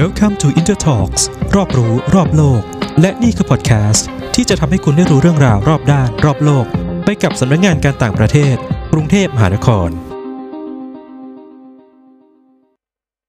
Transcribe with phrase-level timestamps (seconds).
[0.00, 1.22] Welcome to Inter Talks
[1.54, 2.62] รอบรู้รอบโลก
[3.00, 6.66] และนี่คือพอดแคสต์ที่จะทำให้คุณได้รู้เรื่องราวรอบด้าน รอบโลก
[7.04, 8.56] ไปกับสำนักงานการต่างประเทศ
[8.92, 9.90] กรุงเทพมหานคร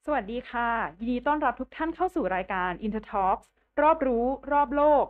[0.06, 3.48] สวัสดีค่ะ ยินดีต้อนรับทุกท่านเข้าสู่รายการ Inter Talks
[3.82, 5.06] รอบรู้รอบโลก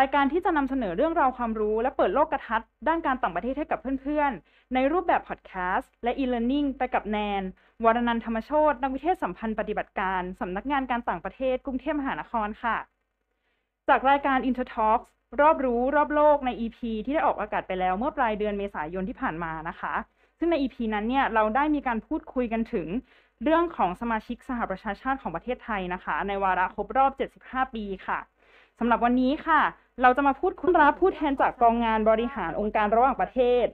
[0.00, 7.42] รายการที่จะนำเสนอเรื่องราวความรู้ และเปิดโลกกระทัดด้านการต่างประเทศให้กับเพื่อนๆ ในรูปแบบพอดแคสต์และ e-learning ไปกับแนน
[7.84, 12.76] วรนันธรรมโชตนักวิเทศสัมพันธ์ปฏิบัติการ สำนักงานการต่างประเทศกรุงเทพมหานครค่ะ
[13.88, 15.08] จากรายการ Inter Talks
[15.40, 19.94] รอบรู้รอบโลกใน EP ที่ได้ออกอากาศไปแล้วเมื่อปลายเดือนเมษายนที่ผ่านมานะคะ
[20.38, 22.88] ซึ่งใน EP นั้นเนี่ยเราได้มีการพูดคุยกันถึง
[23.42, 27.12] เรื่องของสมาชิกสหประชาชาติของประเทศไทยนะคะ ในวาระครบรอบ
[27.44, 28.18] 75 ปีค่ะ
[28.78, 29.60] สำหรับวันนี้ค่ะ
[30.02, 33.66] เราจะมาพูดคุยรับผู้แทนจากกองงานบริหารองค์การระหว่างประเทศ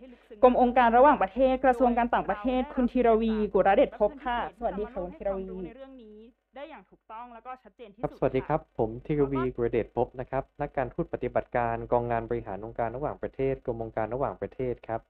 [0.45, 6.19] กรมองค์การระหว่างประเทศกระทรวงการต่างประเทศ คุณธีรวี กุรเดชพบค่ะ สวัสดีค่ะคุณธีรวีในเรื่องนี้
[6.55, 15.01] ได้อย่างถูกต้องแล้วก็ชัดเจนที่ครับสุดสวัสดีะครับ ผมธีรวีกระเดชพบนะครับนักการทูตปฏิบัติการกองงานบริหารองค์การระหว่างประเทศ กรมองค์การระหว่างประเทศครับ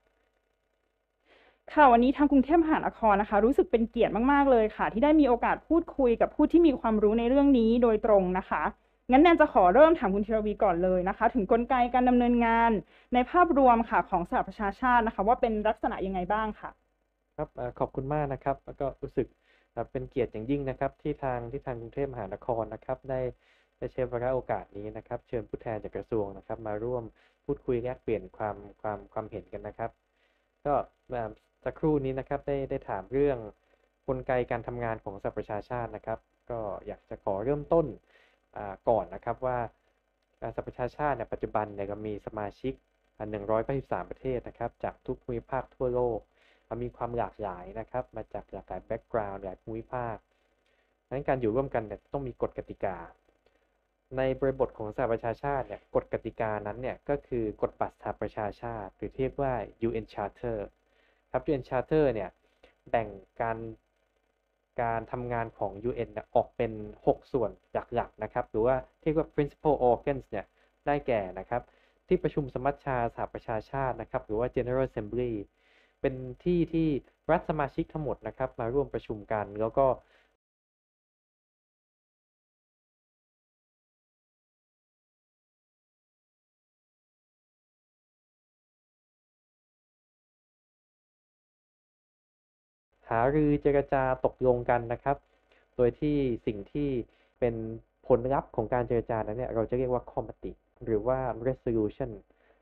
[1.73, 8.63] ค่ะวันนี้ทางกรุงเทพมหานครนะคะ รู้สึกเป็นเกียรติมาก ๆ เลยค่ะ ที่ได้มีโอกาสพูดคุยกับผู้ที่มีความรู้ในเรื่องนี้โดยตรงนะคะ
[9.11, 12.71] งั้นแนนจะขอเริ่มถามคุณธีรวีก่อนเลยนะคะ ถึงกลไกการดำเนินงาน
[13.13, 16.71] ในภาพรวมค่ะของสหประชาชาตินะคะ ว่าเป็นลักษณะยังไงบ้างค่ะ
[17.37, 19.27] ครับขอบคุณมากนะครับ แล้วก็รู้สึก
[19.91, 23.21] เป็นเกียรติอย่างยิ่งนะครับ ที่ทางที่ทางกรุงเทพมหานครนะครับ ได้
[23.77, 27.03] ได้ใช้วาระโอกาสนี้นะครับ เชิญผู้แทนจากกระทรวงนะครับ มาร่วม
[27.45, 29.91] พูดคุยแลกเปลี่ยนความความความเห็นกันนะครับ
[30.65, 30.73] ก็
[31.63, 33.37] สักครู่นี้นะครับได้ได้ถามเรื่อง
[34.07, 36.19] กลไกการทำงานของสหประชาชาตินะครับ
[36.51, 37.85] ก็อยากจะขอเริ่มต้น
[38.89, 39.57] ก่อนนะครับว่า
[40.55, 42.73] สหประชาชาติเนี่ยปัจจุบันเนี่ยก็มีสมาชิก
[43.17, 43.27] อ่า
[43.69, 46.19] 193 ประเทศนะครับ จากทุกภูมิภาคทั่วโลก
[46.83, 50.17] มีความหลากหลายนะครับ มาจากหลากหลายแบ็กกราวด์หลายภูมิภาค
[51.05, 52.97] ดังนั้นการอยู่ร่วมกันเนี่ยต้องมีกฎกติกา
[54.17, 59.53] ในบริบทของสหประชาชาติเนี่ยกฎกติกานั้นเนี่ยก็คือกฎบัตรสหประชาชาติ หรือเรียกว่า
[59.87, 60.57] UN Charter
[61.31, 62.29] ครับ UN Charter เนี่ย
[62.89, 63.07] แบ่ง
[63.41, 63.57] การ
[64.81, 66.71] การทำงานของ UN เนี่ยออกเป็น
[67.05, 70.45] 6 ส่วนหลักๆนะครับหรือว่าเรียกว่า principal organs เนี่ย
[70.85, 71.61] ได้แก่นะครับ
[72.07, 75.33] ที่ประชุมสมัชชาสหประชาชาตินะครับ หรือว่า General Assembly
[76.01, 76.87] เป็นที่ที่
[77.31, 79.85] รัฐสมาชิกทั้งหมดนะครับ มาร่วมประชุมกัน แล้วก็
[93.09, 95.17] หารือเจรจาตกลงกันนะครับ
[95.75, 96.89] โดยที่สิ่งที่
[97.39, 97.55] เป็น
[98.07, 100.51] ผลลัพธ์ของการเจรจานั้นเนี่ยเราจะเรียกว่า ข้อมติ
[100.85, 102.11] หรือว่า resolution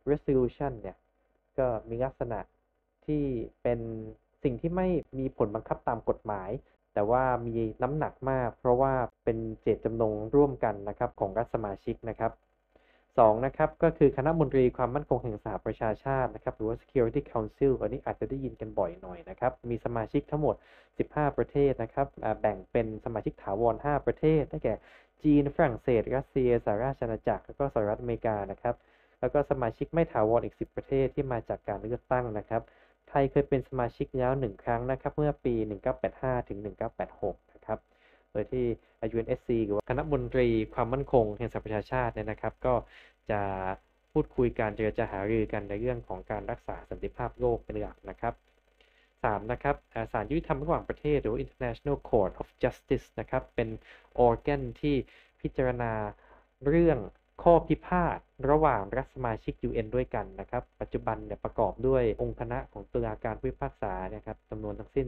[0.10, 0.98] resolution เนี่ย
[1.58, 2.40] ก็มีลักษณะ
[3.06, 3.24] ที่
[3.64, 3.80] เป็น
[4.44, 4.88] สิ่งที่ไม่
[5.20, 6.50] มีผลบังคับตามกฎหมาย
[6.94, 8.94] แต่ว่ามีน้ำหนักมาก เพราะว่า
[9.24, 12.32] เป็นเจตจำนงร่วมกันนะครับของรัฐสมาชิกนะครับ
[13.18, 20.56] สองนะครับก็คือคณะมนตรีความมั่นคงแห่งสหประชาชาตินะครับหรือว่า Security Council อันนี้อาจจะได้ยินกันบ่อยหน่อยนะครับ มีสมาชิกทั้งหมด
[20.96, 22.08] 15 ประเทศนะครับ
[22.42, 24.76] แบ่งเป็นสมาชิกถาวร 5 ประเทศ ได้แก่
[25.24, 28.76] จีน ฝรั่งเศส รัสเซียสหราชอาณาจักร แล้วก็สหรัฐอเมริกานะครับ
[29.20, 32.62] แล้วก็สมาชิกไม่ถาวรอีก 10 ประเทศที่มาจากการเลือกตั้งนะครับ
[33.10, 35.56] ไทยเคยเป็นสมาชิกแล้วหนึ่งครั้งนะครับ เมื่อปี
[36.02, 36.60] 1985 ถึง
[37.06, 37.80] 1986 นะครับ
[38.34, 38.66] โดยที่
[39.16, 42.74] UNSC หรือว่าคณะมนตรีความมั่นคงแห่งสหประชาชาติเนี่ยนะครับ ก็
[43.32, 43.42] จะ
[44.12, 48.34] พูดคุยการเจรจาหารือกันในเรื่องของการรักษาสันติภาพโลกเป็นหลักนะครับ
[49.24, 49.76] สามนะครับ
[50.12, 53.70] ศาลยุติธรรมระหว่างประเทศหรือ International Court of Justice นะครับ เป็น
[54.28, 54.96] organ ที่
[55.42, 55.92] พิจารณา
[56.68, 57.00] เรื่อง
[57.44, 58.18] ข้อพิพาท
[58.50, 65.08] ระหว่างรัฐสมาชิก UN ด้วยกันนะครับ ปัจจุบันเนี่ยประกอบด้วยองค์คณะของตุลาการผู้พิพากษานี่ยครับจำนวนทั้งสิ้น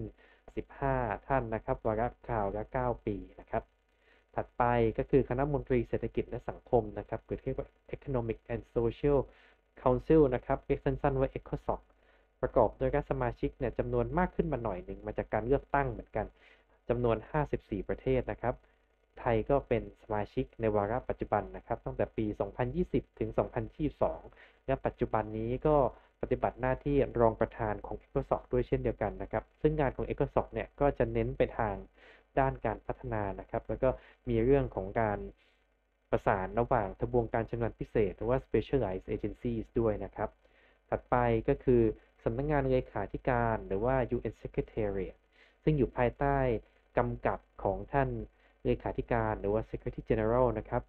[0.84, 3.64] 15 ท่านนะครับวาระคราวละ 9 ปีนะครับ
[4.36, 4.64] ถัดไป
[4.98, 9.20] ก็คือคณะมนตรีเศรษฐกิจและสังคมนะครับหรือเรียกว่า Economic and Social
[9.82, 11.82] Council นะครับเรียกสั้นๆว่า ECOSOC
[12.42, 16.26] ประกอบด้วยรัฐสมาชิกเนี่ยจำนวนมากขึ้นมาหน่อยหนึ่งมาจากการเลือกตั้งเหมือนกัน
[16.90, 17.18] จำนวน
[17.54, 18.56] 54 ประเทศนะครับ
[19.20, 22.26] ไทยก็เป็นสมาชิกในวาระปัจจุบันนะครับ ตั้งแต่ปี
[22.72, 23.30] 2020 ถึง
[23.98, 25.76] 2022 และปัจจุบันนี้ก็
[26.32, 31.76] ฏิบัติหน้าที่รองประธานของ ECOSOC ด้วยเช่นเดียวกันนะครับ ซึ่งงานของ ECOSOC เนี่ยก็จะเน้นไปทาง
[32.40, 33.90] ด้านการพัฒนานะครับ แล้วก็
[34.30, 35.20] มีเรื่องของการ
[36.12, 40.30] ประสานระหว่างทบวงการชำนาญพิเศษ หรือว่า specialized agencies ด้วยนะครับ
[40.90, 41.16] ถัดไป
[41.48, 41.82] ก็คือ
[42.24, 45.18] สำนักงานเลขาธิการหรือว่า UN Secretariat
[45.64, 46.38] ซึ่งอยู่ภายใต้
[46.98, 48.10] กำกับของท่าน
[48.66, 50.84] เลขาธิการหรือว่า Secretary General นะครับ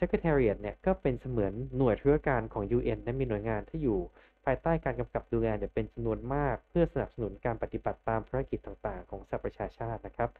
[0.00, 4.00] Secretariat เนี่ยก็เป็นเสมือนหน่วยธุรการของ UN และมีหน่วยงานที่อยู่
[4.44, 10.30] ภายใต้การกำกับดูแลเนี่ยเป็นจำนวนมาก เพื่อสนับสนุนการปฏิบัติตามภารกิจต่างๆ ของสหประชาชาตินะครับ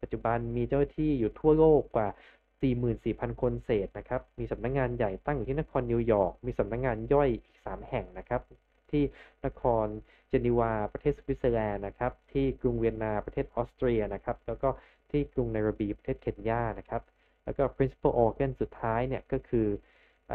[0.00, 2.08] ปัจจุบันมีเจ้าหน้าที่อยู่ทั่วโลกกว่า
[2.74, 8.42] 44,000 คนเศษนะครับ มีสำนักงานใหญ่ตั้งอยู่ที่นครนิวยอร์ก มีสำนักงานย่อยอีก 3 แห่งนะครับ
[8.90, 9.02] ที่
[9.46, 9.86] นคร
[10.28, 14.68] เจนีวาประเทศสวิตเซอร์แลนด์นะครับ ที่กรุงเวียนนาประเทศออสเตรียนะครับ แล้วก็
[15.10, 17.02] ที่กรุงไนโรบีประเทศเคนยานะครับ
[17.44, 19.66] แล้วก็ principal organ สุดท้ายเนี่ยก็คือ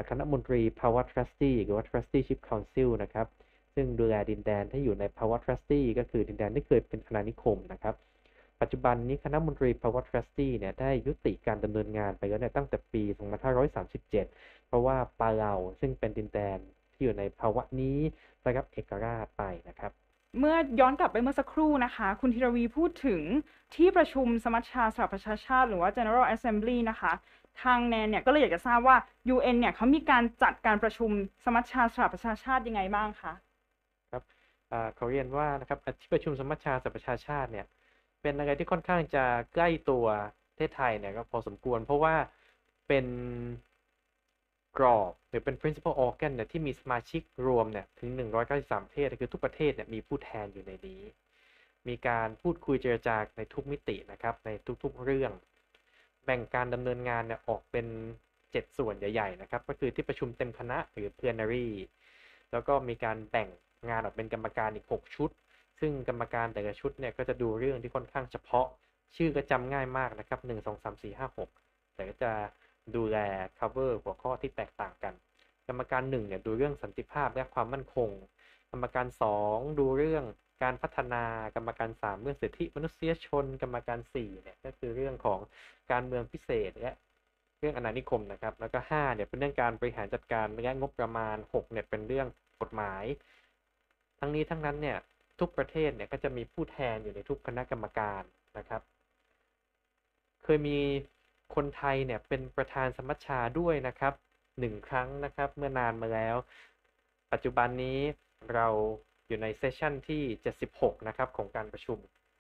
[0.10, 3.28] คณะมนตรี Power Trustee หรือว่า Trusteeship Council นะครับ
[3.76, 7.96] ซึ่งดูแลดินแดนที่อยู่ใน Power Trustee ก็คือดินแดนที่เคยเป็นอาณานิคมนะครับ
[8.62, 13.04] ปัจจุบันนี้คณะมนตรี Power Trustee เนี่ยได้ยุติการดำเนินงานไปแล้วเนี่ยตั้งแต่ปี
[13.86, 16.60] 2537 เพราะว่าปาเลาซึ่งเป็นดินแดน
[16.94, 17.98] ที่อยู่ในภาวะนี้
[18.42, 19.92] ได้รับเอกราชไปนะครับ
[20.40, 23.22] เมื่อย้อนกลับไปเมื่อสักครู่นะคะ คุณธีรวีพูดถึง
[23.76, 27.14] ที่ประชุมสมัชชาสหประชาชาติ หรือว่า General Assembly นะคะ
[27.62, 28.98] ทางแนนเนี่ยก็เลยอยากจะทราบว่า
[29.36, 31.10] UN เนี่ยเขามีการจัดการประชุม
[31.46, 33.34] สมัชชาสหประชาชาติยังไงบ้างคะ
[34.12, 34.24] ครับ
[34.96, 37.66] เขาเรียนว่านะครับที่ประชุมสมัชชาสหประชาชาติเนี่ย
[38.22, 39.24] เป็นอะไรที่ค่อนข้างจะ
[39.54, 40.06] ใกล้ตัว
[40.50, 42.16] ประเทศไทยเนี่ยก็พอสมควร เพราะว่า
[42.88, 43.06] เป็น
[44.78, 48.10] กรอบหรือเป็น principal organ เนี่ยที่มีสมาชิกรวมเนี่ยถึง
[48.50, 51.02] 193 ประเทศคือทุกประเทศเนี่ยมีผู้แทนอยู่ในนี้
[51.88, 54.50] มีการพูดคุยเจรจาในทุกมิตินะครับใน
[54.84, 55.32] ทุกๆเรื่อง
[56.26, 57.88] แบ่งการดำเนินงานเนี่ยออกเป็น
[58.32, 61.68] 7 ส่วนใหญ่ ๆ นะครับ ก็คือที่ประชุมเต็มคณะหรือ plenary
[62.52, 63.50] แล้วก็มีการแบ่ง
[63.90, 65.30] งานออกเป็นกรรมการอีก 6 ชุด
[65.80, 68.68] ซึ่งกรรมการแต่ละชุดเนี่ยก็จะดูเรื่องที่ค่อนข้างเฉพาะ
[69.16, 72.32] ชื่อก็จำง่ายมากนะครับ 1 2 3 4 5 6 แต่ก็จะ
[72.96, 73.18] ดูแล
[73.60, 75.14] cover หัวข้อที่แตกต่างกัน
[75.68, 78.10] กรรมการ1เนี่ยดูเรื่องสันติภาพและความมั่นคง
[78.72, 79.08] กรรมการ
[79.44, 80.26] 2 ดูเรื่อง
[80.62, 81.24] การพัฒนา
[81.56, 85.40] กรรมการ 3 เรื่องสิทธิมนุษยชน กรรมการ4เนี่ยก็คือเรื่องของ
[85.92, 86.92] การเมืองพิเศษและ
[87.60, 92.28] เรื่องอนานิคมนะครับ แล้วก็5เนี่ยเป็นเรื่องการบริหารจัดการและงบประมาณ6เนี่ยเป็นเรื่อง
[92.62, 93.04] กฎหมาย
[94.20, 94.98] ทั้งนี้ทั้งนั้นเนี่ย
[95.40, 98.22] ทุกประเทศเนี่ยก็จะมีผู้แทนอยู่ในทุกคณะกรรมการ
[98.58, 98.82] นะครับ
[100.44, 100.80] เคยมี
[101.56, 104.14] คนไทยเนี่ยเป็นประธานสมัชชาด้วยนะครับ
[104.60, 106.36] หนึ่งครั้งนะครับเมื่อนานมาแล้ว
[107.32, 108.00] ปัจจุบันนี้
[108.54, 108.68] เรา
[109.28, 110.24] อยู่ในเซสชันที่
[110.66, 111.98] 76 นะครับ ของการประชุม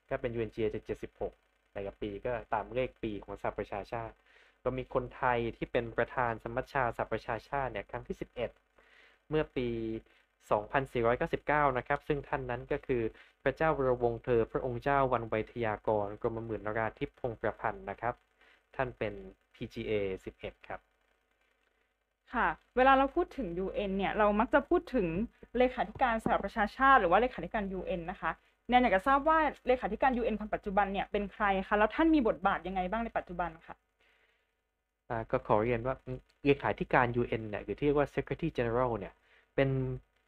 [0.10, 0.82] ก็เป็น UNG จะ
[1.28, 4.16] 76แต่ละปีก็ตามเลขปีของสหประชาชาติ
[4.64, 8.18] ก็มีคนไทยที่เป็นประธานสมัชชาสหประชาชาติเนี่ยครั้งที่
[8.72, 9.68] 11 เมื่อปี
[10.54, 13.02] 2499 นะครับ ซึ่งท่านนั้นก็คือ
[13.44, 18.16] พระเจ้าวรวงเธอพระองค์เจ้าวันไวยทยากรกรมหมื่นนราธิพงประพันธ์นะครับ
[18.76, 19.14] ท่านเป็น
[19.56, 19.92] PGA
[20.36, 20.80] 11 ครับ
[22.34, 25.08] ค่ะ เวลาเราพูดถึง UN เนี่ย เรามักจะพูดถึง
[25.60, 28.32] เลขาธิการสหประชาชาติ หรือว่าเลขาธิการ UN นะคะ
[28.70, 33.76] แนนอยากจะทราบว่าเลขาธิการ UN คนปัจจุบันเนี่ยเป็นใครคะแล้วท่านมีบทบาทยังไงบ้างในปัจจุบันคะ
[35.32, 35.96] ก็ขอเรียนว่า
[36.46, 39.14] เลขาธิการ UN เนี่ยหรือที่เรียกว่า Secretary General เนี่ย
[39.56, 39.70] เป็น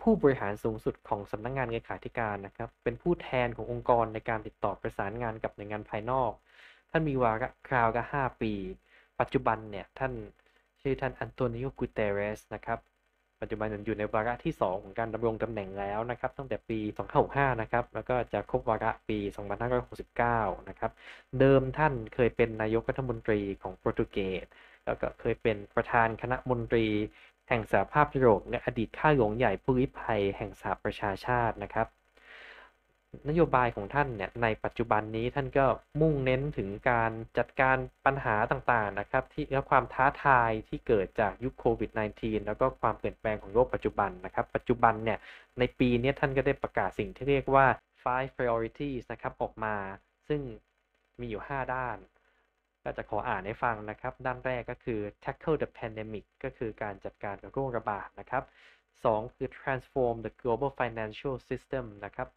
[0.01, 6.31] ผู้บริหารสูงสุดของสำนักงงานเลขาธิการนะครับ เป็นผู้แทนขององค์กรในการติดต่อประสานงานกับหน่วยงานภายนอก
[6.89, 8.54] ท่านมีวาระคราวละ5ปี
[9.19, 10.13] ปัจจุบันเนี่ยท่าน
[10.81, 12.80] ชื่อท่านอันโตนิโอกูเตเรสนะครับ
[13.42, 16.80] ปัจจุบันอยู่ในวาระที่ 2 ของการดำรงตำแหน่งแล้วนะครับ ตั้งแต่ปี
[17.20, 19.18] 2565 นะครับ แล้วก็จะครบวาระปี
[19.94, 20.92] 2569 นะครับ
[21.40, 24.46] เดิมท่านเคยเป็นนายกรัฐมนตรีของโปรตุเกส
[24.86, 26.88] แล้วก็เคยเป็นประธานคณะมนตรี
[27.50, 31.88] แห่งสหภาพยุโรปและอดีตข้าหลวงใหญ่ผู้ลี้ภัยแห่งสหประชาชาตินะครับ
[33.30, 35.66] นโยบายของท่านเนี่ยในปัจจุบันนี้ท่านก็
[36.02, 45.19] มุ่งเน้นถึงการจัดการปัญหาต่างๆนะครับ ที่และความท้าทายที่เกิดจากยุคโควิด -19 แล้วก็ความเปลี่ยนแปลงของโลกปัจจุบันนะครับ ปัจจุบันเนี่ย
[45.60, 47.66] ในปีนี้ท่านก็ได้ประกาศสิ่งที่เรียกว่า
[48.04, 49.76] five priorities นะครับออกมา
[50.28, 50.42] ซึ่ง
[51.19, 51.98] มีอยู่ 5 ด้าน
[52.84, 58.44] ก็จะขออ่านให้ฟังนะครับ ด้านแรกก็คือ tackle the pandemic ก็คือการจัดการกับโรคระบาดนะครับ
[59.04, 62.28] 2 คือ transform the global financial system นะครับ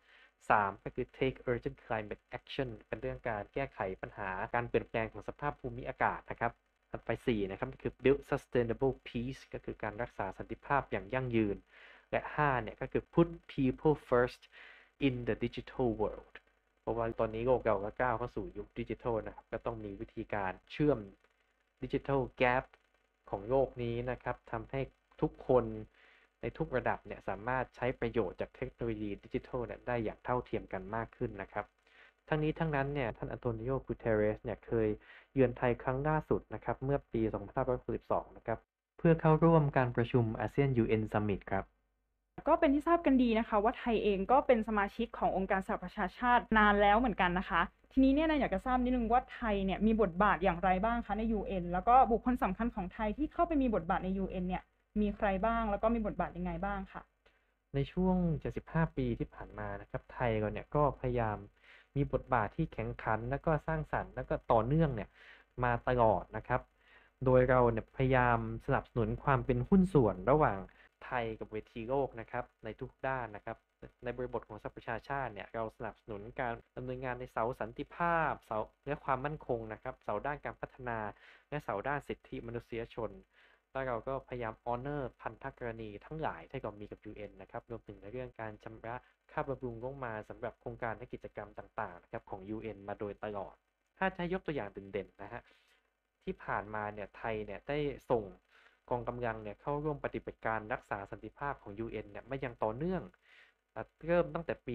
[0.50, 6.52] 3ก็คือ take urgent climate action เป็นเรื่องการแก้ไขปัญหาการเปลี่ยนแปลงของสภาพภูมิอากาศนะครับ
[6.90, 11.56] ถัดไป 4 นะครับคือ build sustainable peace ก็คือการรักษาสันติภาพอย่างยั่งยืน
[12.10, 14.42] และ 5 เนี่ยก็คือ put people first
[15.06, 16.34] in the digital world
[16.80, 20.98] เพราะว่าตอนนี้โลกเราก็ก้าวเข้าสู่ยุคดิจิทัลนะครับ ก็ต้องมีวิธีการเชื่อม
[21.82, 22.64] ดิจิทัลแก p
[23.30, 24.80] ของโลกนี้นะครับทำให้
[25.20, 25.64] ทุกคน
[26.42, 31.64] ในทุกระดับเนี่ยสามารถใช้ประโยชน์จากเทคโนโลยีดิจิทัลเนี่ยได้อย่างเท่าเทียมกันมากขึ้นนะครับ
[32.28, 34.88] ทั้งนี้ทั้งนั้นเนี่ยท่านอันโตนิโอกูเทเรสเนี่ยเคย
[35.32, 37.22] เยือนไทยครั้งล่าสุดนะครับเมื่อปี
[37.80, 38.58] 2562 นะครับ
[38.98, 41.64] เพื่อเข้าร่วมการประชุมอาเซียน UN Summit ครับ
[42.48, 47.60] ก็เป็นที่ทราบกันดีนะคะ ว่าไทยเองก็เป็นสมาชิกขององค์การสหประชาชาตินานแล้วเหมือนกันนะคะ
[47.92, 54.62] ทีนี้เนี่ยนะอยากจะทราบนิดนึงว่าไทยเนี่ยมีบทบาทอย่างไรบ้างคะใน UN แล้วก็บุคคลสำคัญของไทยที่เข้าไปมีบทบาทใน UN เนี่ย
[55.00, 57.02] มีใครบ้าง แล้วก็มีบทบาทยังไงบ้างค่ะ
[57.74, 58.16] ในช่วง
[58.56, 61.38] 75 ปีที่ผ่านมานะครับ ไทยเราเนี่ยก็พยายาม
[61.96, 65.08] มีบทบาทที่แข็งขัน แล้วก็สร้างสรรค์แล้วก็ต่อเนื่องเนี่ย
[65.64, 66.60] มาตลอดนะครับ
[67.24, 70.58] โดยเราเนี่ยพยายามสนับสนุนความเป็นหุ้นส่วนระหว่าง
[71.04, 73.56] ไทยกับเวทีโลกนะครับในทุกด้านนะครับ
[74.04, 80.98] ในบริบทของสหประชาชาติเนี่ยเราสนับสนุนการดำเนินงานในเสาสันติภาพเสาและความมั่นคงนะครับ เสาด้านการพัฒนา
[81.48, 83.10] และเสาด้านสิทธิมนุษยชน
[83.72, 88.96] แล้วเราก็พยายามออเนอร์พันธกรณีทั้งหลายที่เรามีกับ UN นะครับ รวมถึงในเรื่องการชำระ
[89.32, 93.54] ค่าบำรุงงบมาสำหรับโครงการและกิจกรรมต่างๆนะครับของ UN มาโดยตลอด
[93.98, 95.42] ถ้าจะยกตัวอย่างเด่นๆนะฮะ
[96.24, 97.78] ที่ผ่านมาเนี่ยไทยเนี่ยได้
[98.10, 98.24] ส่ง
[98.90, 103.02] กองกำลังเนี่ยเข้าร่วมปฏิบัติการรักษาสันติภาพของ UN เนี่ยมายังต่อเนื่อง
[104.06, 104.74] เริ่มตั้งแต่ปี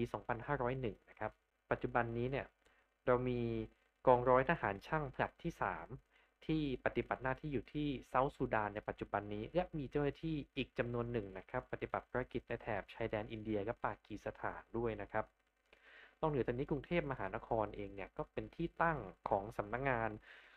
[0.54, 1.32] 2501 นะครับ
[1.70, 2.46] ปัจจุบันนี้เนี่ย
[3.06, 3.40] เรามี
[4.06, 6.13] กองร้อยทหารช่างผลัดที่ 3
[6.46, 15.24] ที่ปฏิบัติหน้าที่อยู่ที่เซาท์ซูดานในปัจจุบันนี้และมีเจ้าหน้าที่อีกจำนวนหนึ่งนะครับ ปฏิบัติภารกิจในแถบชายแดนอินเดียและปากีสถานด้วยนะครับ
[16.20, 18.98] นอกเหนือจากนี้กรุงเทพมหานครเองเนี่ยก็เป็นที่ตั้ง
[19.30, 20.10] ของสำนักงงาน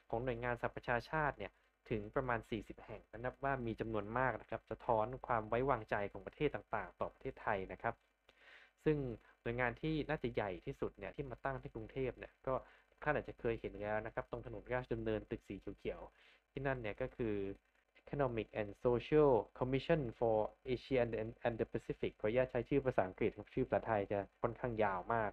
[0.10, 1.52] ของหน่วยงานสหประชาชาติเนี่ย
[1.90, 7.96] ถึงประมาณ 40 แห่งนับว่ามีจำนวนมากนะครับสะท้อนความไว้วางใจของประเทศต่างๆ ต่อประเทศไทยนะครับ
[8.84, 8.98] ซึ่ง
[9.42, 12.56] หน่วยงานที่น่าจะใหญ่ที่สุดเนี่ยที่มาตั้งที่กรุงเทพเนี่ยก็
[13.04, 17.36] ท่านอาจจะเคยเห็นแล้วนะครับ ตรงถนนราชดำเนินตึกสีเขียวๆ ที่นั่นเนี่ยก็คือ
[18.02, 20.38] Economic and Social Commission for
[20.74, 25.32] Asia and, and the Pacific ขออนุญาตใช้ชื่อภาษาอังกฤษครับชื่อภาษาไทยจะค่อนข้างยาวมาก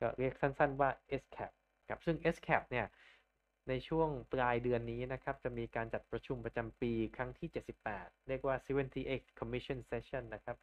[0.00, 0.90] ก็เรียกสั้นๆว่า
[1.22, 1.52] SCAP
[1.88, 2.86] ครับซึ่ง SCAP เนี่ย
[3.68, 7.48] ในช่วงปลายเดือนนี้นะครับ จะมีการจัดประชุมประจำปีครั้งที่
[7.88, 8.56] 78 เรียกว่า
[8.96, 10.56] 78 Commission Session นะครับ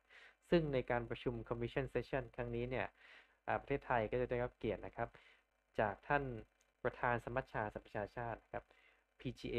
[0.50, 2.88] ซึ่งในการประชุม Commission Session ครั้งนี้เนี่ย
[3.62, 5.10] ประเทศไทยก็จะได้รับเกียรตินะครับ
[5.79, 6.23] จากท่าน
[6.83, 8.65] ประธานสมัชชาสหปชาชาตินะครับ
[9.19, 9.57] PGA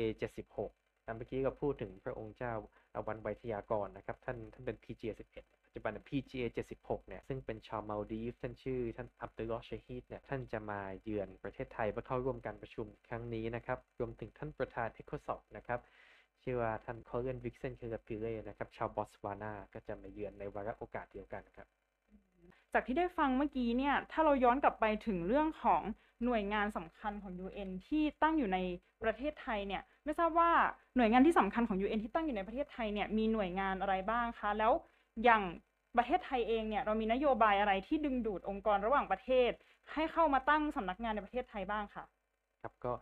[0.53, 2.55] 76เมื่อกี้ก็พูดถึงพระองค์เจ้า
[2.95, 6.45] อวันไวยทยากรนะครับ ท่านท่านเป็น PGA 11ปัจจุบัน PGA
[6.79, 15.81] 76เนี่ยซึ่งเป็นชาวมาลดีฟท่านชื่อ ท่านอับดุลลอชฮีดเนี่ยท่านจะมาเยือนประเทศไทยเพื่อเข้าร่วมการประชุมครั้งนี้นะครับ รวมถึงท่านประธานเทคโคสอบนะครับ
[16.43, 21.82] ชื่อว่าท่านคอเลนวิกเซนเคอร์พิเล่นะครับ ชาวบอสวานาก็จะมาเยือนในวาระโอกาสเดียวกันครับ
[22.75, 25.83] จากที่ได้ฟังเมื่อกี้เนี่ยถ้าเราย้อนกลับไปถึงเรื่องของ
[26.25, 28.59] หน่วยงานสำคัญของ UN ที่ตั้งอยู่ใน
[29.03, 30.51] ประเทศไทยเนี่ยไม่ทราบว่า
[30.97, 34.73] หน่วยงานที่สำคัญของ UN ที่ตั้งอยู่ในประเทศไทยเนี่ยมีหน่วยงานอะไรบ้างคะแล้ว
[35.25, 35.43] อย่าง
[35.97, 39.51] ประเทศไทยเองเนี่ยเรามีนโยบายอะไรที่ดึงดูดองค์กรระหว่างประเทศ
[39.93, 42.05] ให้เข้ามาตั้งสำนักงานในประเทศไทยบ้างคะ
[42.63, 42.93] ครับก็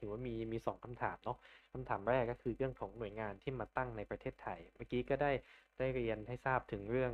[0.00, 1.38] ถือว่ามีมีสองคำถามเนาะ
[1.72, 5.32] คำถามแรกก็คือเรื่องของหน่วยงานที่มาตั้งในประเทศไทย เมื่อกี้ก็ได้
[5.78, 7.12] ได้เรียนให้ทราบถึงเรื่อง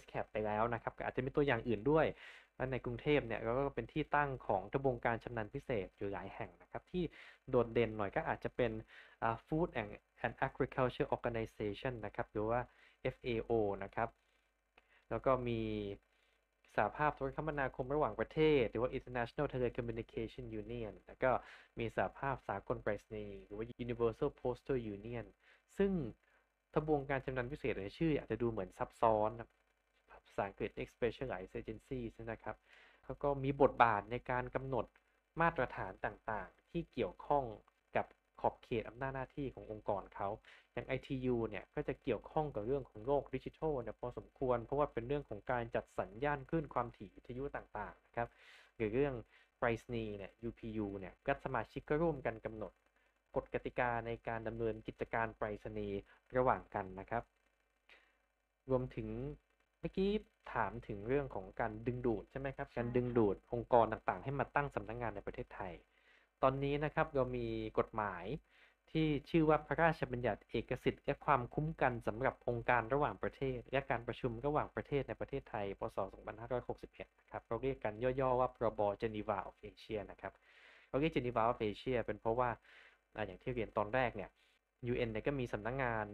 [0.00, 2.06] SCAP ไปแล้วนะครับอาจจะมีตัวอย่างอื่นด้วย
[2.56, 7.04] และในกรุงเทพเนี่ยก็เป็นที่ตั้งของกระบวนการชำนาญพิเศษอยู่หลายแห่งนะครับ ที่
[7.50, 8.72] โดดเด่นหน่อยก็อาจจะเป็น
[9.46, 9.90] Food and,
[10.24, 12.60] and Agriculture Organization นะครับ หรือว่า
[13.14, 13.52] FAO
[13.84, 14.08] นะครับ
[15.10, 15.60] แล้วก็มี
[16.76, 21.30] สหภาพโทรคมนาคมระหว่างประเทศ หรือว่า International Telecommunication Union แล้วก็
[21.78, 25.26] มีสหภาพสากลไปรษณีย์หรือว่า Universal Postal Union
[25.78, 25.92] ซึ่ง
[26.72, 29.57] ทบวงการชำนาญพิเศษในชื่ออาจจะดูเหมือนซับซ้อนภา
[30.38, 32.56] ษาอังกฤษ Specialized Agencies นะครับ
[33.04, 34.86] เขาก็มีบทบาทในการกำหนด
[35.40, 37.44] มาตรฐานต่างๆ ที่เกี่ยวข้อง
[37.96, 38.06] กับ
[38.40, 40.28] ขอบเขตอำนาจหน้าที่ขององค์กรเขา
[40.72, 48.28] อย่าง ITU เนี่ยก็จะเกี่ยวข้องกับเรื่องของโลกดิจิทัลเนี่ยพอสมควร เพราะว่าเป็นเรื่องของการจัดสัญญาณคลื่นความถี่วิทยุต่างๆนะครับ
[48.76, 49.14] หรือเรื่อง
[49.58, 52.72] ไปรษณีย์เนี่ย UPU เนี่ยก็สมาชิกก็ร่วมกันกำหนด
[53.36, 55.98] กฎกติกาในการดำเนินกิจการไปรษณีย์
[56.36, 57.22] ระหว่างกันนะครับ
[58.70, 59.08] รวมถึง
[59.80, 60.10] เมื่อกี้
[60.52, 65.72] ถามถึงเรื่องของการดึงดูดใช่ไหมครับ การดึงดูดองค์กรต่างๆ ให้มาตั้งสำนักงานในประเทศไทย
[66.42, 67.46] ตอนนี้นะครับเรามี
[67.78, 68.24] กฎหมาย
[68.90, 75.98] ที่ชื่อว่าพระราชบัญญัติเอกสิทธิ์และความคุ้มกันสำหรับองค์การระหว่างประเทศ และการประชุมระหว่างประเทศในประเทศไทย พศ
[76.54, 80.32] 2561 นะครับเราเรียกกันย่อๆว่าพรบ Geneva of Asia นะครับ
[80.88, 82.48] เราเรียก Geneva of Asia เป็นเพราะว่า
[83.26, 84.30] อย่างที่เรียนตอนแรกเนี่ย
[84.92, 86.06] UN เนี่ยก็มีสำนักงงาน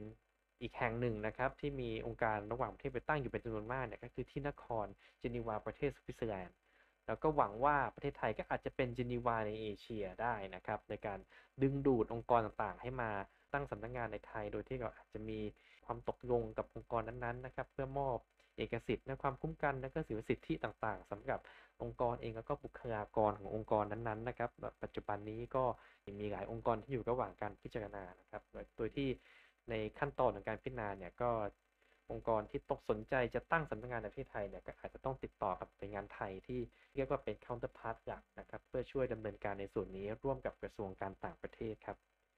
[0.65, 4.87] อีกแห่งหนึ่งนะครับที่มีองค์การระหว่างประเทศไปตั้งอยู่เป็นจำนวนมากเนี่ยก็คือที่นคร
[5.19, 6.57] เจนีวาประเทศสวิตเซอร์แลนด์
[7.07, 11.19] แล้วก็หวังว่าประเทศไทยก็อาจจะเป็นเจนีวาในเอเชียได้นะครับในการ
[11.63, 13.11] ดึงดูดองค์กรต่างๆ ให้มา
[13.53, 15.41] ตั้งสำนักงงานในไทย โดยที่เราอาจจะมี
[15.87, 18.19] ความตกลงกับองค์กรนั้นๆนะครับเพื่อมอบ
[18.57, 21.41] เอกสิทธิ์และความคุ้มกันและก็สิทธิต่างๆสำหรับ
[21.83, 24.51] องค์กรเองแล้วก็บุคลากรขององค์กรนั้นๆนะครับ
[24.83, 25.65] ปัจจุบันนี้ก็
[26.21, 28.43] มีหลายองค์กรที่อยู่ระหว่างการพิจารณานะครับ
[28.77, 29.09] โดยที่
[29.71, 31.31] ในขั้นตอนของการพิจารณาเนี่ยก็
[32.11, 36.61] องค์กรที่ตกสนใจจะตั้งสำนักงานในประเทศไทยเนี่ยก็อาจจะต้องติดต่อกับหน่วยงานไทยที่
[36.95, 41.97] เรียกว่าเป็น counterpart หลักนะครับ เพื่อช่วยดำเนินการในส่วนนี้ร่วมกับกระทรวงการต่างประเทศครับ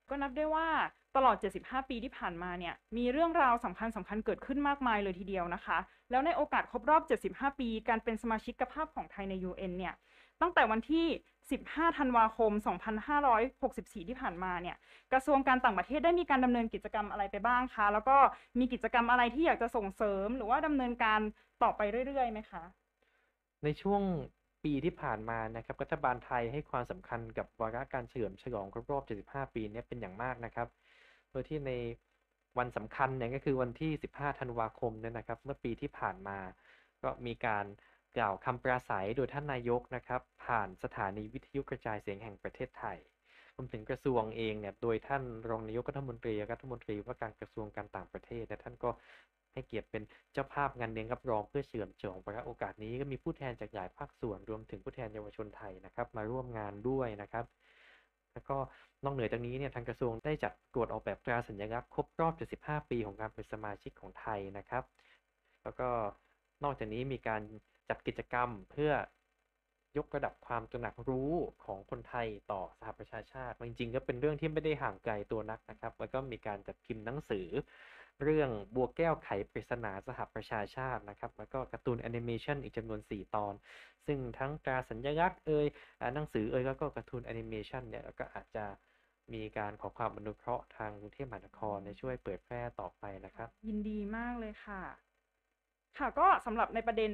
[0.09, 0.69] ก็นับได้ว่า
[1.17, 5.79] ตลอด 75 ปีที่ผ่านมาเนี่ยมีเรื่องราวสำคัญสำคัญเกิดขึ้นมากมายเลยทีเดียวนะคะ
[6.11, 7.03] แล้วในโอกาสครบรอบ
[7.33, 9.95] 75 ปี การเป็นสมาชิกภาพของไทยใน UN เนี่ย
[10.41, 11.07] ตั้งแต่วันที่
[11.51, 12.53] 15 ธันวาคม
[13.31, 14.77] 2564 ที่ผ่านมาเนี่ย
[15.13, 18.17] กระทรวงการต่างประเทศได้มีการดำเนินกิจกรรมอะไรไปบ้างคะ แล้วก็
[18.59, 21.21] มีกิจกรรมอะไรที่อยากจะส่งเสริม หรือว่าดำเนินการ
[21.63, 22.63] ต่อไปเรื่อยๆไหมคะ
[23.65, 24.03] ในช่วง
[24.65, 30.69] ปีที่ผ่านมานะครับรัฐบาลไทยให้ความสำคัญกับวาระการเฉลิมฉลองครบรอบ 75 ปีนี้เป็นอย่างมากนะครับ
[31.31, 31.73] โดยที่ใน
[32.59, 36.39] วันสำคัญเนี่ยก็คือวันที่ 15 ธันวาคมเนี่ยนะครับ เมื่อปีที่ผ่านมา
[37.03, 37.65] ก็มีการ
[38.17, 42.99] กล่าวคำปราศัยโดยท่านนายกนะครับ ผ่านสถานีวิทยุกระจายเสียงแห่งประเทศไทย
[43.57, 48.91] รวมถึงกระทรวงเองเนี่ยโดยท่านรองนายกรัฐมนตรีรัฐมนตรีว่าการกระทรวงการต่างประเทศเนี่ยท่านก็
[49.53, 57.45] ให้เกียรติเป็นเจ้าภาพงานเลี้ยงรับรองเพื่อเฉลิมฉลองวาระโอกาสนี้ก็มีผู้แทนจากหลายภาคส่วนรวมถึงผู้แทนเยาวชนไทยนะครับ มาร่วมงานด้วยนะครับ
[58.33, 58.57] แล้วก็
[59.05, 64.85] นอกเหนือจากนี้เนี่ยทางกระทรวงได้จัดกวดออกแบบตราสัญลักษณ์ครบรอบ 75 ปีของการเป็นสมาชิกของไทยนะครับ
[65.63, 65.89] แล้วก็
[66.65, 67.43] นอกจากนี้มีการ
[67.89, 68.93] จัดกิจกรรมเพื่อ
[69.99, 71.33] ยกระดับความตระหนักรู้
[71.65, 77.47] ของคนไทยต่อสหประชาชาติ จริงๆ ก็เป็นเรื่องที่ไม่ได้ห่างไกลตัวนักนะครับ แล้วก็มีการจัดพิมพ์หนังสือ
[78.23, 83.55] เรื่องบัวแก้วไขปริศนาสหประชาชาตินะครับ แล้วก็การ์ตูนแอนิเมชันอีกจำนวน 4 ตอน
[84.07, 85.67] ซึ่งทั้งตราสัญลักษณ์เอ่ย
[86.15, 88.65] หนังสือเอ่ยแล้วก็การ์ตูนแอนิเมชันเนี่ยก็อาจจะ
[89.33, 94.83] มีการขอความอนุเคราะห์ทางกรุงเทพมหานครในช่วยเผยแพร่ต่อไปนะครับ ยินดีมากเลยค่ะ
[95.99, 97.13] ค่ะก็สำหรับในประเด็น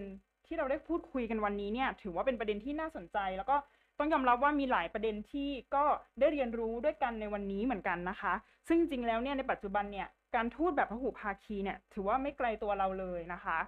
[0.52, 3.56] ที่เราได้พูดคุยกันวันนี้เนี่ยถือว่าเป็นประเด็นที่น่าสนใจ แล้วก็
[3.98, 5.84] ต้องยอมรับว่ามีหลายประเด็นที่ก็
[6.20, 8.32] ได้เรียนรู้ด้วยกันในวันนี้เหมือนกันนะคะ
[8.68, 13.58] ซึ่งจริงแล้วเนี่ยในปัจจุบันเนี่ยการทูตแบบพหุภาคีเนี่ยถือว่าไม่ไกลตัวเราเลยนะคะ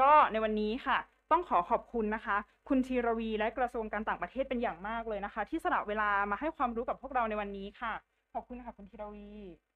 [0.00, 0.98] ก็ในวันนี้ค่ะ
[1.30, 2.36] ต้องขอขอบคุณนะคะ
[2.68, 7.92] คุณธีรวีและกระทรวงการต่างประเทศเป็นอย่างมากเลยนะคะ ที่สละเวลามาให้ความรู้กับพวกเราในวันนี้ค่ะ
[8.32, 9.30] ขอบคุณค่ะคุณธีรวี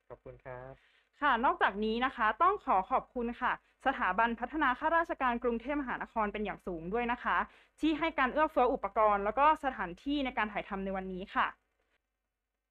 [0.08, 3.52] ขอบคุณครับ ค่ะ นอกจากนี้นะคะ ต้องขอขอบคุณค่ะ
[3.86, 7.36] สถาบันพัฒนาข้าราชการกรุงเทพมหานครเป็นอย่างสูงด้วยนะคะ
[7.80, 11.46] ที่ให้การเอื้อเฟื้ออุปกรณ์ แล้วก็สถานที่ในการถ่ายทำในวันนี้ค่ะ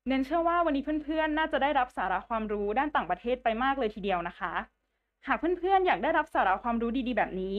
[0.08, 4.54] เน้นเชื่อว่าวันนี้เพื่อนๆ น่าจะได้รับสาระความรู้ด้านต่างประเทศไปมากเลยทีเดียวนะคะ
[5.28, 7.58] หากเพื่อนๆ อยากได้รับสาระความรู้ดีๆ แบบนี้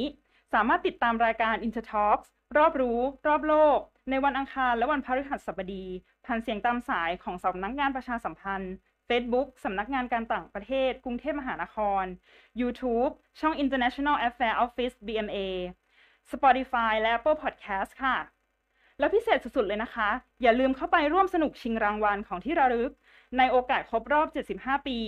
[0.55, 3.79] สามารถติดตามรายการ Intertalks รอบรู้ รอบโลก
[4.11, 5.85] ในวันอังคารและวันพฤหัสบดี
[6.25, 8.73] ผ่านเสียงตามสายของสำนักงานประชาสัมพันธ์
[9.09, 12.05] Facebook สำนักงานการต่างประเทศ กรุงเทพมหานคร
[12.61, 15.39] YouTube ช่อง International Affairs Office BMA
[16.33, 18.17] Spotify และ Apple Podcast ค่ะ
[18.99, 20.09] แล้วพิเศษสุด ๆ เลยนะคะ
[20.43, 22.93] อย่าลืมเข้าไปร่วมสนุกชิงรางวัลของที่ระลึก
[23.39, 24.27] ในโอกาสครบรอบ
[24.59, 24.99] 75 ปี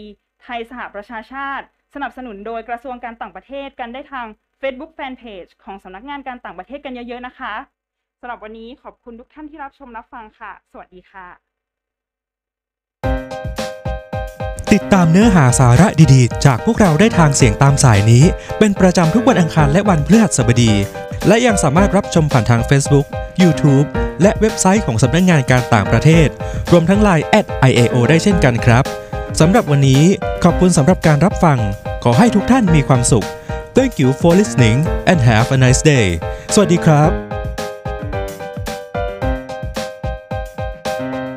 [0.42, 4.26] ไทยสหประชาชาติ สนับสนุนโดยกระทรวงการต่างประเทศกันได้ทาง
[4.60, 7.54] Facebook Fanpage ของสำนักงานการต่างประเทศกันเยอะ ๆ นะคะ
[8.20, 11.47] สำหรับวันนี้ขอบคุณทุกท่านที่รับชมรับฟังค่ะ สวัสดีค่ะ
[14.74, 18.24] ติดตามเนื้อหาสาระดีๆ จากพวกเราได้ทางเสียงตามสายนี้
[18.58, 20.72] เป็นประจำทุกวันอังคารและวันพฤหัสบดี
[21.28, 23.06] และยังสามารถรับชมผ่านทาง Facebook,
[23.42, 23.86] YouTube
[24.22, 26.28] และเว็บไซต์ของสำนักงานการต่างประเทศ
[26.72, 27.24] รวมทั้ง Line
[27.70, 28.84] IAO ได้เช่นกันครับ
[29.40, 30.02] สำหรับวันนี้
[30.44, 31.58] ขอบคุณสำหรับการรับฟัง
[32.04, 33.26] ขอให้ทุกท่านมีความสุข
[33.76, 34.78] Thank you for listening
[35.10, 36.06] and have a nice day
[36.54, 37.27] สวัสดีครับ